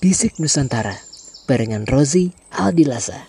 Bisik 0.00 0.40
Nusantara 0.40 0.96
barengan 1.44 1.84
Rozi 1.84 2.32
Aldilasa. 2.56 3.20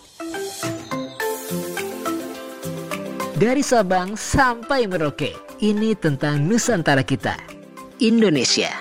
Dari 3.36 3.59
Sabang 3.59 4.15
sampai 4.15 4.88
Merauke, 4.88 5.36
ini 5.60 5.92
tentang 5.99 6.39
Nusantara 6.47 7.04
kita, 7.04 7.36
Indonesia. 7.99 8.80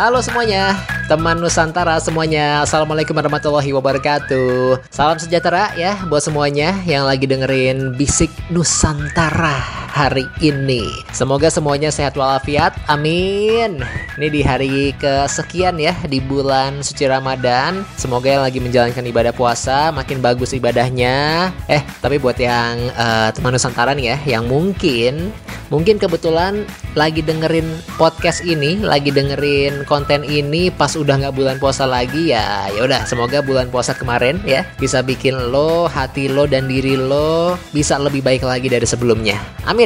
Halo 0.00 0.24
semuanya 0.24 0.80
Teman 1.10 1.42
Nusantara 1.42 2.00
semuanya. 2.00 2.62
Assalamualaikum 2.62 3.12
warahmatullahi 3.12 3.74
wabarakatuh. 3.74 4.78
Salam 4.88 5.18
sejahtera 5.18 5.74
ya 5.74 5.98
buat 6.06 6.22
semuanya 6.22 6.72
yang 6.86 7.04
lagi 7.04 7.26
dengerin 7.26 7.98
Bisik 7.98 8.30
Nusantara 8.48 9.79
hari 9.90 10.30
ini 10.38 10.86
Semoga 11.10 11.50
semuanya 11.50 11.90
sehat 11.90 12.14
walafiat, 12.14 12.78
amin 12.86 13.82
Ini 14.14 14.28
di 14.30 14.40
hari 14.40 14.94
kesekian 14.96 15.76
ya 15.82 15.92
di 16.06 16.22
bulan 16.22 16.80
suci 16.80 17.10
Ramadan 17.10 17.82
Semoga 17.98 18.38
yang 18.38 18.44
lagi 18.46 18.62
menjalankan 18.62 19.04
ibadah 19.10 19.34
puasa 19.34 19.90
makin 19.90 20.22
bagus 20.22 20.54
ibadahnya 20.54 21.50
Eh, 21.66 21.82
tapi 21.98 22.22
buat 22.22 22.38
yang 22.38 22.78
uh, 22.94 23.34
teman 23.34 23.52
Nusantara 23.52 23.92
nih 23.92 24.14
ya 24.14 24.38
Yang 24.38 24.44
mungkin 24.46 25.14
Mungkin 25.70 26.02
kebetulan 26.02 26.66
lagi 26.98 27.22
dengerin 27.22 27.62
podcast 27.94 28.42
ini, 28.42 28.82
lagi 28.82 29.14
dengerin 29.14 29.86
konten 29.86 30.26
ini 30.26 30.66
pas 30.66 30.98
udah 30.98 31.22
nggak 31.22 31.34
bulan 31.38 31.56
puasa 31.62 31.86
lagi 31.86 32.34
ya. 32.34 32.66
Ya 32.74 32.82
udah, 32.82 33.06
semoga 33.06 33.38
bulan 33.38 33.70
puasa 33.70 33.94
kemarin 33.94 34.42
ya 34.42 34.66
bisa 34.82 34.98
bikin 34.98 35.54
lo, 35.54 35.86
hati 35.86 36.26
lo 36.26 36.50
dan 36.50 36.66
diri 36.66 36.98
lo 36.98 37.54
bisa 37.70 38.02
lebih 38.02 38.18
baik 38.18 38.42
lagi 38.42 38.66
dari 38.66 38.82
sebelumnya. 38.82 39.38
Amin. 39.62 39.79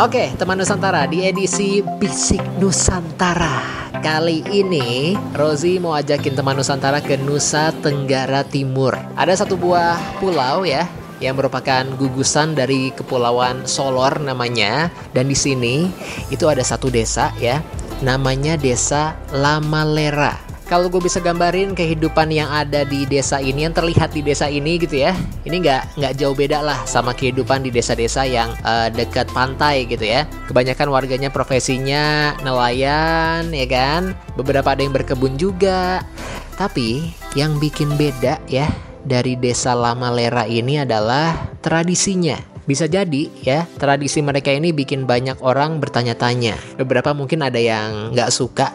Oke, 0.00 0.32
teman 0.40 0.56
Nusantara 0.56 1.04
di 1.04 1.28
edisi 1.28 1.84
Bisik 2.00 2.40
Nusantara. 2.56 3.92
Kali 4.00 4.40
ini 4.48 5.12
Rozi 5.36 5.76
mau 5.76 5.92
ajakin 5.92 6.32
teman 6.32 6.56
Nusantara 6.56 7.04
ke 7.04 7.20
Nusa 7.20 7.68
Tenggara 7.84 8.40
Timur. 8.40 8.96
Ada 9.12 9.44
satu 9.44 9.60
buah 9.60 10.00
pulau 10.16 10.64
ya 10.64 10.88
yang 11.20 11.38
merupakan 11.38 11.84
gugusan 12.00 12.56
dari 12.56 12.90
kepulauan 12.96 13.68
Solor 13.68 14.18
namanya. 14.18 14.90
Dan 15.14 15.28
di 15.28 15.36
sini 15.36 15.86
itu 16.32 16.48
ada 16.48 16.64
satu 16.64 16.88
desa 16.88 17.30
ya. 17.38 17.60
Namanya 18.00 18.56
Desa 18.56 19.12
Lamalera 19.28 20.50
kalau 20.70 20.86
gue 20.86 21.02
bisa 21.02 21.18
gambarin 21.18 21.74
kehidupan 21.74 22.30
yang 22.30 22.46
ada 22.46 22.86
di 22.86 23.02
desa 23.02 23.42
ini 23.42 23.66
yang 23.66 23.74
terlihat 23.74 24.14
di 24.14 24.22
desa 24.22 24.46
ini 24.46 24.78
gitu 24.78 25.02
ya 25.02 25.18
ini 25.42 25.66
nggak 25.66 25.98
nggak 25.98 26.14
jauh 26.14 26.30
beda 26.30 26.62
lah 26.62 26.78
sama 26.86 27.10
kehidupan 27.10 27.66
di 27.66 27.74
desa-desa 27.74 28.22
yang 28.22 28.54
uh, 28.62 28.86
dekat 28.86 29.26
pantai 29.34 29.82
gitu 29.90 30.06
ya. 30.06 30.30
Kebanyakan 30.46 30.94
warganya 30.94 31.26
profesinya 31.26 32.38
nelayan 32.46 33.50
ya 33.50 33.66
kan? 33.66 34.14
Beberapa 34.38 34.70
ada 34.70 34.86
yang 34.86 34.94
berkebun 34.94 35.34
juga. 35.34 36.06
Tapi 36.54 37.10
yang 37.34 37.58
bikin 37.58 37.98
beda 37.98 38.38
ya 38.46 38.70
dari 39.04 39.36
desa 39.36 39.72
Lama 39.76 40.12
Lera 40.12 40.44
ini 40.44 40.80
adalah 40.80 41.56
tradisinya 41.64 42.50
bisa 42.70 42.86
jadi 42.86 43.26
ya 43.42 43.66
tradisi 43.82 44.22
mereka 44.22 44.54
ini 44.54 44.70
bikin 44.70 45.02
banyak 45.02 45.42
orang 45.42 45.82
bertanya-tanya. 45.82 46.54
Beberapa 46.78 47.10
mungkin 47.10 47.42
ada 47.42 47.58
yang 47.58 48.14
nggak 48.14 48.30
suka 48.30 48.70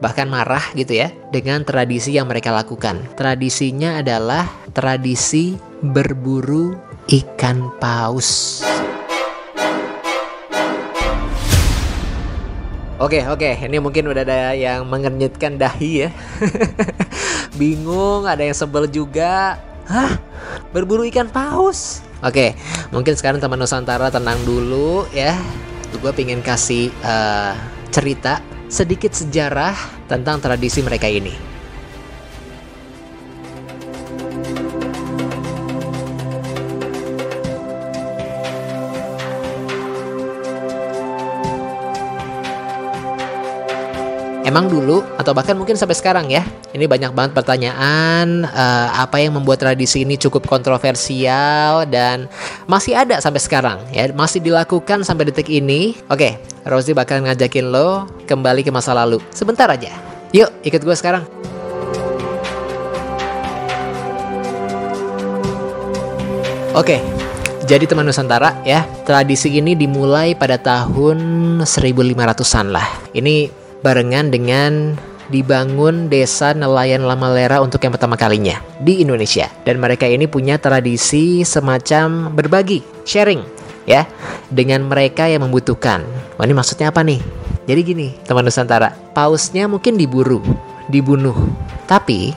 bahkan 0.00 0.32
marah 0.32 0.64
gitu 0.72 0.96
ya 0.96 1.12
dengan 1.28 1.60
tradisi 1.60 2.16
yang 2.16 2.24
mereka 2.24 2.56
lakukan. 2.56 3.04
Tradisinya 3.12 4.00
adalah 4.00 4.48
tradisi 4.72 5.60
berburu 5.84 6.72
ikan 7.04 7.68
paus. 7.76 8.64
Oke 12.96 13.20
oke, 13.28 13.60
ini 13.60 13.76
mungkin 13.76 14.08
udah 14.08 14.24
ada 14.24 14.56
yang 14.56 14.88
mengernyitkan 14.88 15.60
dahi 15.60 16.08
ya. 16.08 16.10
Bingung, 17.54 18.26
ada 18.26 18.42
yang 18.42 18.56
sebel 18.56 18.90
juga. 18.90 19.58
Hah? 19.86 20.18
Berburu 20.74 21.06
ikan 21.06 21.30
paus? 21.30 22.02
Oke, 22.24 22.56
mungkin 22.90 23.14
sekarang 23.14 23.38
teman 23.38 23.60
Nusantara 23.60 24.10
tenang 24.10 24.40
dulu 24.42 25.04
ya. 25.12 25.36
Gue 26.02 26.10
pengen 26.10 26.42
kasih 26.42 26.90
uh, 27.06 27.54
cerita 27.94 28.42
sedikit 28.66 29.14
sejarah 29.14 29.76
tentang 30.10 30.42
tradisi 30.42 30.82
mereka 30.82 31.06
ini. 31.06 31.53
Emang 44.44 44.68
dulu 44.68 45.00
atau 45.16 45.32
bahkan 45.32 45.56
mungkin 45.56 45.72
sampai 45.72 45.96
sekarang 45.96 46.28
ya, 46.28 46.44
ini 46.76 46.84
banyak 46.84 47.16
banget 47.16 47.32
pertanyaan 47.32 48.44
uh, 48.44 48.88
apa 48.92 49.16
yang 49.16 49.32
membuat 49.40 49.56
tradisi 49.56 50.04
ini 50.04 50.20
cukup 50.20 50.44
kontroversial 50.44 51.88
dan 51.88 52.28
masih 52.68 52.92
ada 52.92 53.16
sampai 53.24 53.40
sekarang 53.40 53.80
ya, 53.88 54.04
masih 54.12 54.44
dilakukan 54.44 55.00
sampai 55.00 55.32
detik 55.32 55.48
ini. 55.48 55.96
Oke, 56.12 56.36
Rosie 56.68 56.92
bakal 56.92 57.24
ngajakin 57.24 57.72
lo 57.72 58.04
kembali 58.28 58.60
ke 58.60 58.68
masa 58.68 58.92
lalu. 58.92 59.16
Sebentar 59.32 59.64
aja. 59.72 59.88
Yuk, 60.36 60.52
ikut 60.60 60.84
gue 60.84 60.92
sekarang. 60.92 61.24
Oke, 66.76 67.00
jadi 67.64 67.88
teman 67.88 68.04
Nusantara 68.04 68.60
ya, 68.60 68.84
tradisi 69.08 69.48
ini 69.56 69.72
dimulai 69.72 70.36
pada 70.36 70.60
tahun 70.60 71.16
1500-an 71.64 72.66
lah. 72.68 72.84
Ini 73.16 73.63
barengan 73.84 74.32
dengan 74.32 74.96
dibangun 75.28 76.08
desa 76.08 76.56
nelayan 76.56 77.04
Lamalera 77.04 77.60
untuk 77.60 77.84
yang 77.84 77.92
pertama 77.92 78.16
kalinya 78.16 78.56
di 78.80 79.04
Indonesia. 79.04 79.52
Dan 79.68 79.76
mereka 79.76 80.08
ini 80.08 80.24
punya 80.24 80.56
tradisi 80.56 81.44
semacam 81.44 82.32
berbagi, 82.32 82.80
sharing 83.04 83.44
ya 83.84 84.08
dengan 84.48 84.88
mereka 84.88 85.28
yang 85.28 85.44
membutuhkan. 85.44 86.00
Wah, 86.40 86.44
ini 86.48 86.56
maksudnya 86.56 86.88
apa 86.88 87.04
nih? 87.04 87.20
Jadi 87.64 87.80
gini, 87.84 88.08
teman 88.24 88.44
Nusantara, 88.44 88.92
pausnya 89.12 89.68
mungkin 89.68 90.00
diburu, 90.00 90.40
dibunuh. 90.88 91.36
Tapi 91.84 92.32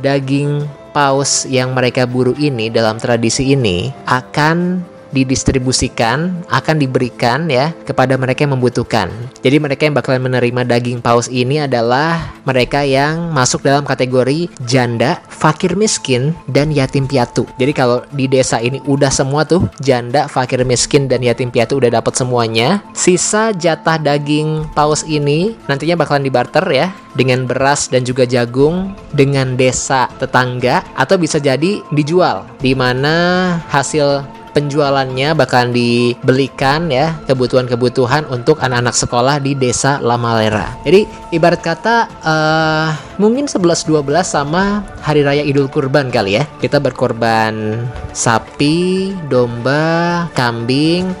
daging 0.00 0.64
paus 0.92 1.44
yang 1.48 1.72
mereka 1.76 2.08
buru 2.08 2.32
ini 2.36 2.68
dalam 2.72 2.96
tradisi 2.96 3.52
ini 3.52 3.92
akan 4.08 4.80
didistribusikan 5.10 6.42
akan 6.50 6.76
diberikan 6.78 7.46
ya 7.50 7.74
kepada 7.86 8.16
mereka 8.18 8.46
yang 8.46 8.58
membutuhkan. 8.58 9.10
Jadi 9.42 9.56
mereka 9.62 9.86
yang 9.86 9.94
bakalan 9.94 10.26
menerima 10.26 10.66
daging 10.66 11.02
paus 11.02 11.26
ini 11.30 11.62
adalah 11.62 12.34
mereka 12.46 12.82
yang 12.82 13.30
masuk 13.30 13.62
dalam 13.62 13.86
kategori 13.86 14.50
janda, 14.66 15.22
fakir 15.28 15.74
miskin 15.74 16.34
dan 16.50 16.70
yatim 16.74 17.06
piatu. 17.06 17.46
Jadi 17.58 17.72
kalau 17.74 18.02
di 18.14 18.26
desa 18.30 18.58
ini 18.58 18.82
udah 18.86 19.10
semua 19.12 19.46
tuh 19.46 19.66
janda, 19.82 20.26
fakir 20.26 20.62
miskin 20.66 21.06
dan 21.10 21.22
yatim 21.22 21.50
piatu 21.52 21.78
udah 21.78 22.00
dapat 22.00 22.14
semuanya. 22.16 22.82
Sisa 22.94 23.52
jatah 23.54 23.98
daging 23.98 24.70
paus 24.72 25.02
ini 25.06 25.54
nantinya 25.66 26.00
bakalan 26.00 26.26
dibarter 26.26 26.64
ya 26.70 26.88
dengan 27.14 27.46
beras 27.46 27.90
dan 27.90 28.06
juga 28.06 28.22
jagung 28.26 28.94
dengan 29.10 29.58
desa 29.58 30.06
tetangga 30.22 30.86
atau 30.94 31.18
bisa 31.18 31.42
jadi 31.42 31.82
dijual 31.90 32.46
di 32.62 32.74
mana 32.76 33.58
hasil 33.70 34.39
penjualannya 34.52 35.32
bakal 35.38 35.70
dibelikan 35.70 36.90
ya 36.90 37.16
kebutuhan-kebutuhan 37.26 38.26
untuk 38.28 38.58
anak-anak 38.60 38.94
sekolah 38.94 39.36
di 39.38 39.54
desa 39.54 40.02
Lamalera. 40.02 40.76
Jadi 40.82 41.06
ibarat 41.30 41.62
kata 41.62 42.10
uh, 42.22 42.88
mungkin 43.16 43.46
11-12 43.46 44.04
sama 44.26 44.82
hari 45.00 45.22
raya 45.22 45.42
Idul 45.46 45.70
Kurban 45.70 46.10
kali 46.10 46.38
ya. 46.40 46.44
Kita 46.58 46.82
berkorban 46.82 47.84
sapi, 48.12 49.14
domba, 49.30 50.26
kambing 50.34 51.14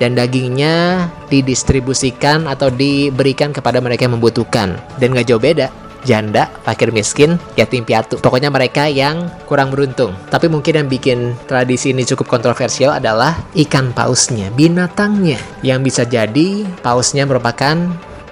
dan 0.00 0.16
dagingnya 0.16 1.08
didistribusikan 1.28 2.48
atau 2.48 2.72
diberikan 2.72 3.52
kepada 3.52 3.78
mereka 3.78 4.08
yang 4.08 4.16
membutuhkan. 4.16 4.80
Dan 4.96 5.12
gak 5.12 5.28
jauh 5.28 5.40
beda 5.42 5.89
janda, 6.04 6.48
fakir 6.64 6.92
miskin, 6.92 7.36
yatim 7.56 7.84
piatu. 7.84 8.20
Pokoknya 8.20 8.48
mereka 8.52 8.86
yang 8.86 9.28
kurang 9.44 9.72
beruntung. 9.72 10.16
Tapi 10.28 10.48
mungkin 10.48 10.84
yang 10.84 10.88
bikin 10.88 11.34
tradisi 11.44 11.92
ini 11.92 12.04
cukup 12.04 12.28
kontroversial 12.28 12.96
adalah 12.96 13.36
ikan 13.56 13.92
pausnya, 13.92 14.48
binatangnya. 14.54 15.38
Yang 15.60 15.80
bisa 15.86 16.02
jadi 16.06 16.64
pausnya 16.80 17.24
merupakan 17.28 17.76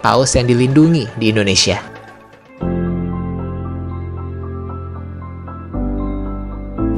paus 0.01 0.37
yang 0.39 0.47
dilindungi 0.47 1.11
di 1.19 1.27
Indonesia. 1.33 1.81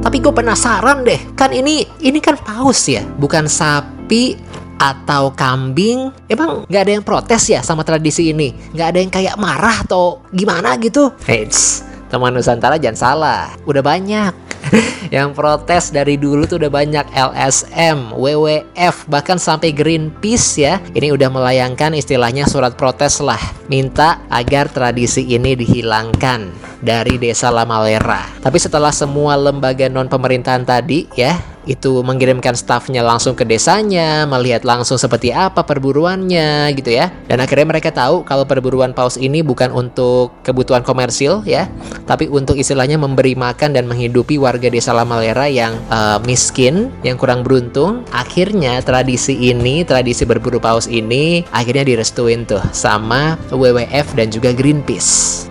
Tapi 0.01 0.17
gue 0.19 0.33
penasaran 0.33 1.07
deh, 1.07 1.21
kan 1.39 1.55
ini 1.55 1.87
ini 2.03 2.19
kan 2.19 2.35
paus 2.35 2.83
ya, 2.91 2.99
bukan 3.15 3.47
sapi 3.47 4.35
atau 4.81 5.29
kambing 5.37 6.09
emang 6.25 6.65
nggak 6.65 6.81
ada 6.81 6.93
yang 6.97 7.05
protes 7.05 7.45
ya 7.53 7.61
sama 7.61 7.85
tradisi 7.85 8.33
ini? 8.33 8.49
Nggak 8.73 8.87
ada 8.89 8.97
yang 8.97 9.11
kayak 9.13 9.35
marah 9.37 9.85
atau 9.85 10.25
gimana 10.33 10.73
gitu? 10.81 11.13
Eits, 11.29 11.85
teman 12.09 12.33
Nusantara 12.33 12.81
jangan 12.81 12.97
salah. 12.97 13.53
Udah 13.69 13.85
banyak. 13.85 14.33
Yang 15.15 15.35
protes 15.35 15.89
dari 15.91 16.15
dulu 16.15 16.45
tuh 16.45 16.61
udah 16.61 16.71
banyak. 16.71 17.05
LSM, 17.11 18.15
WWF, 18.15 19.09
bahkan 19.09 19.35
sampai 19.41 19.73
Greenpeace 19.75 20.49
ya. 20.61 20.77
Ini 20.93 21.11
udah 21.11 21.29
melayangkan 21.33 21.97
istilahnya 21.97 22.47
surat 22.47 22.77
protes 22.77 23.19
lah, 23.19 23.41
minta 23.67 24.21
agar 24.29 24.69
tradisi 24.71 25.27
ini 25.27 25.57
dihilangkan 25.57 26.53
dari 26.79 27.19
Desa 27.19 27.49
Lamalera. 27.49 28.25
Tapi 28.39 28.57
setelah 28.57 28.93
semua 28.93 29.35
lembaga 29.35 29.89
non 29.89 30.07
pemerintahan 30.07 30.63
tadi 30.63 31.09
ya 31.17 31.50
itu 31.69 32.01
mengirimkan 32.01 32.57
stafnya 32.57 33.05
langsung 33.05 33.37
ke 33.37 33.45
desanya, 33.45 34.25
melihat 34.25 34.65
langsung 34.65 34.97
seperti 34.97 35.29
apa 35.29 35.61
perburuannya 35.61 36.73
gitu 36.73 36.95
ya. 36.95 37.13
Dan 37.29 37.43
akhirnya 37.43 37.67
mereka 37.77 37.93
tahu 37.93 38.23
kalau 38.25 38.47
perburuan 38.47 38.95
paus 38.95 39.19
ini 39.19 39.45
bukan 39.45 39.69
untuk 39.69 40.33
kebutuhan 40.41 40.81
komersil 40.81 41.45
ya, 41.45 41.69
tapi 42.09 42.31
untuk 42.31 42.57
istilahnya 42.57 42.97
memberi 42.97 43.37
makan 43.37 43.75
dan 43.75 43.85
menghidupi 43.85 44.39
warga 44.39 44.71
desa 44.71 44.95
Lamalera 44.95 45.45
yang 45.51 45.77
uh, 45.91 46.17
miskin, 46.23 46.89
yang 47.05 47.19
kurang 47.19 47.45
beruntung. 47.45 48.07
Akhirnya 48.09 48.79
tradisi 48.81 49.37
ini, 49.37 49.83
tradisi 49.83 50.23
berburu 50.25 50.57
paus 50.57 50.87
ini 50.87 51.43
akhirnya 51.51 51.83
direstuin 51.83 52.47
tuh 52.47 52.63
sama 52.71 53.35
WWF 53.51 54.15
dan 54.15 54.31
juga 54.31 54.55
Greenpeace. 54.55 55.50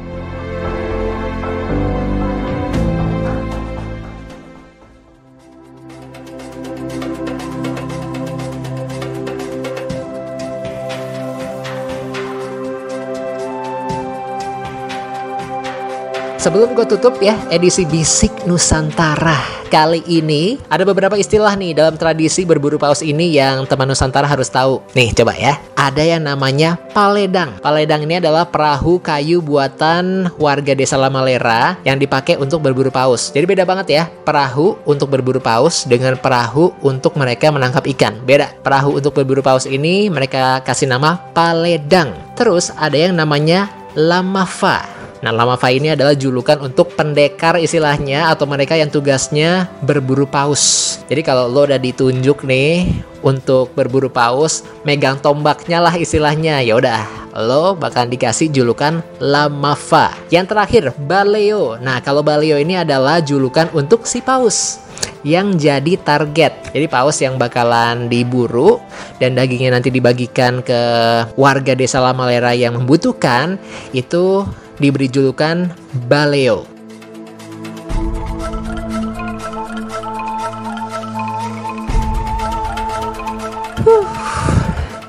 Sebelum 16.40 16.72
gue 16.72 16.88
tutup 16.88 17.20
ya 17.20 17.36
edisi 17.52 17.84
Bisik 17.84 18.48
Nusantara. 18.48 19.36
Kali 19.68 20.00
ini 20.08 20.56
ada 20.72 20.88
beberapa 20.88 21.12
istilah 21.12 21.52
nih 21.52 21.76
dalam 21.76 22.00
tradisi 22.00 22.48
berburu 22.48 22.80
paus 22.80 23.04
ini 23.04 23.36
yang 23.36 23.68
teman 23.68 23.84
Nusantara 23.84 24.24
harus 24.24 24.48
tahu. 24.48 24.80
Nih 24.96 25.12
coba 25.12 25.36
ya. 25.36 25.60
Ada 25.76 26.00
yang 26.16 26.24
namanya 26.24 26.80
paledang. 26.96 27.60
Paledang 27.60 28.08
ini 28.08 28.24
adalah 28.24 28.48
perahu 28.48 28.96
kayu 29.04 29.44
buatan 29.44 30.32
warga 30.40 30.72
desa 30.72 30.96
Lamalera 30.96 31.76
Yang 31.84 32.08
dipakai 32.08 32.40
untuk 32.40 32.64
berburu 32.64 32.88
paus. 32.88 33.28
Jadi 33.36 33.44
beda 33.44 33.68
banget 33.68 34.00
ya 34.00 34.04
Perahu 34.08 34.80
untuk 34.88 35.12
berburu 35.12 35.44
paus 35.44 35.84
dengan 35.84 36.16
perahu 36.16 36.72
untuk 36.80 37.20
mereka 37.20 37.52
menangkap 37.52 37.84
ikan. 37.92 38.16
Beda. 38.24 38.48
Perahu 38.64 38.96
untuk 38.96 39.12
berburu 39.12 39.44
paus 39.44 39.68
ini 39.68 40.08
mereka 40.08 40.64
kasih 40.64 40.88
nama 40.88 41.20
paledang. 41.36 42.16
Terus 42.32 42.72
ada 42.80 42.96
yang 42.96 43.12
namanya 43.12 43.68
lamafa 43.92 44.99
Nah, 45.20 45.36
lama 45.36 45.60
Fai 45.60 45.76
ini 45.76 45.92
adalah 45.92 46.16
julukan 46.16 46.56
untuk 46.64 46.96
pendekar 46.96 47.60
istilahnya 47.60 48.32
atau 48.32 48.48
mereka 48.48 48.72
yang 48.72 48.88
tugasnya 48.88 49.68
berburu 49.84 50.24
paus. 50.24 50.96
Jadi 51.12 51.20
kalau 51.20 51.44
lo 51.44 51.68
udah 51.68 51.76
ditunjuk 51.76 52.48
nih 52.48 52.88
untuk 53.20 53.76
berburu 53.76 54.08
paus, 54.08 54.64
megang 54.80 55.20
tombaknya 55.20 55.84
lah 55.84 55.92
istilahnya. 55.92 56.64
Ya 56.64 56.72
udah, 56.72 57.04
lo 57.36 57.76
bakal 57.76 58.08
dikasih 58.08 58.48
julukan 58.48 59.04
Lamafa. 59.20 60.16
Yang 60.32 60.56
terakhir, 60.56 60.84
Baleo. 60.96 61.76
Nah, 61.76 62.00
kalau 62.00 62.24
Baleo 62.24 62.56
ini 62.56 62.80
adalah 62.80 63.20
julukan 63.20 63.68
untuk 63.76 64.08
si 64.08 64.24
paus 64.24 64.80
yang 65.20 65.60
jadi 65.60 66.00
target. 66.00 66.72
Jadi 66.72 66.86
paus 66.88 67.20
yang 67.20 67.36
bakalan 67.36 68.08
diburu 68.08 68.80
dan 69.20 69.36
dagingnya 69.36 69.76
nanti 69.76 69.92
dibagikan 69.92 70.64
ke 70.64 70.80
warga 71.36 71.76
desa 71.76 72.00
Lamalera 72.00 72.56
yang 72.56 72.80
membutuhkan 72.80 73.60
itu 73.92 74.48
diberi 74.80 75.06
julukan 75.12 75.70
Baleo. 76.08 76.64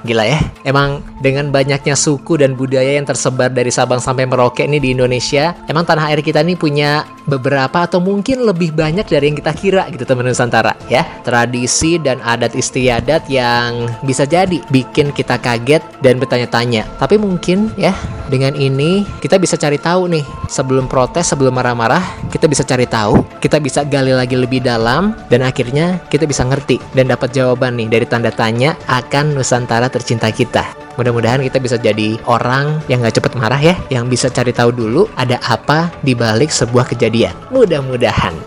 Gila 0.03 0.27
ya, 0.27 0.39
emang 0.67 0.99
dengan 1.21 1.53
banyaknya 1.53 1.93
suku 1.93 2.41
dan 2.41 2.57
budaya 2.57 2.97
yang 2.97 3.05
tersebar 3.05 3.53
dari 3.53 3.69
Sabang 3.69 4.01
sampai 4.01 4.25
Merauke 4.25 4.65
ini 4.65 4.81
di 4.81 4.97
Indonesia, 4.97 5.53
emang 5.69 5.85
tanah 5.85 6.09
air 6.09 6.25
kita 6.25 6.41
ini 6.41 6.57
punya 6.57 7.05
beberapa 7.29 7.85
atau 7.85 8.01
mungkin 8.01 8.41
lebih 8.43 8.73
banyak 8.73 9.05
dari 9.05 9.29
yang 9.29 9.37
kita 9.37 9.53
kira 9.53 9.83
gitu 9.93 10.03
teman 10.03 10.25
Nusantara 10.25 10.73
ya. 10.89 11.05
Tradisi 11.21 12.01
dan 12.01 12.17
adat 12.25 12.57
istiadat 12.57 13.29
yang 13.29 13.85
bisa 14.01 14.25
jadi 14.25 14.57
bikin 14.73 15.13
kita 15.13 15.37
kaget 15.37 15.85
dan 16.01 16.17
bertanya-tanya. 16.17 16.89
Tapi 16.97 17.21
mungkin 17.21 17.69
ya 17.77 17.93
dengan 18.27 18.57
ini 18.57 19.05
kita 19.21 19.37
bisa 19.37 19.55
cari 19.55 19.77
tahu 19.77 20.09
nih 20.09 20.25
sebelum 20.49 20.89
protes, 20.89 21.29
sebelum 21.29 21.53
marah-marah, 21.53 22.01
kita 22.33 22.49
bisa 22.49 22.65
cari 22.65 22.89
tahu, 22.89 23.21
kita 23.37 23.61
bisa 23.61 23.85
gali 23.85 24.11
lagi 24.11 24.33
lebih 24.33 24.65
dalam 24.65 25.13
dan 25.29 25.45
akhirnya 25.45 26.01
kita 26.09 26.25
bisa 26.25 26.41
ngerti 26.47 26.81
dan 26.97 27.11
dapat 27.13 27.29
jawaban 27.31 27.77
nih 27.77 27.87
dari 27.87 28.05
tanda 28.09 28.33
tanya 28.33 28.73
akan 28.89 29.37
Nusantara 29.37 29.87
tercinta 29.91 30.27
kita. 30.33 30.80
Mudah-mudahan 31.01 31.41
kita 31.41 31.57
bisa 31.57 31.81
jadi 31.81 32.13
orang 32.29 32.77
yang 32.85 33.01
gak 33.01 33.17
cepet 33.17 33.33
marah 33.33 33.57
ya, 33.57 33.73
yang 33.89 34.05
bisa 34.05 34.29
cari 34.29 34.53
tahu 34.53 34.69
dulu 34.69 35.09
ada 35.17 35.41
apa 35.49 35.89
di 36.05 36.13
balik 36.13 36.53
sebuah 36.53 36.93
kejadian. 36.93 37.33
Mudah-mudahan. 37.49 38.37